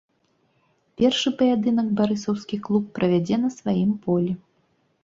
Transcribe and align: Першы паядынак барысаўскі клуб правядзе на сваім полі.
Першы 1.01 1.33
паядынак 1.41 1.91
барысаўскі 2.01 2.61
клуб 2.69 2.83
правядзе 2.97 3.35
на 3.47 3.57
сваім 3.59 3.95
полі. 4.09 4.33